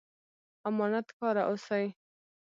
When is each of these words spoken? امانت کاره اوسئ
امانت 0.67 1.07
کاره 1.17 1.43
اوسئ 1.49 1.85